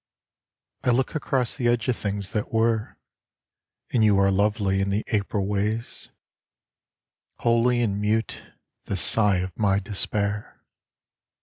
[0.83, 2.97] I look across the edge of things that were
[3.93, 6.09] And you are lovely in the April ways,
[7.37, 8.41] S6 INAMORATA 57 Holy and mute,
[8.85, 10.59] the sigh of my despair.